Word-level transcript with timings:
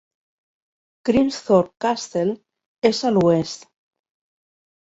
Grimsthorpe 1.09 1.77
Castle 1.87 2.33
és 2.93 3.03
a 3.11 3.15
l'oest. 3.19 3.71